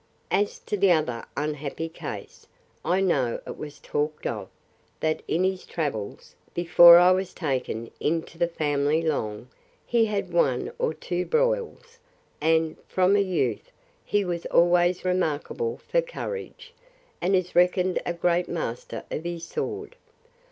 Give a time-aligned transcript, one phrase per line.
[0.31, 2.47] As to the other unhappy case,
[2.83, 4.49] I know it was talked of,
[4.99, 9.49] that in his travels, before I was taken into the family long,
[9.85, 11.99] he had one or two broils;
[12.41, 13.71] and, from a youth,
[14.03, 16.73] he was always remarkable for courage,
[17.21, 19.95] and is reckoned a great master of his sword.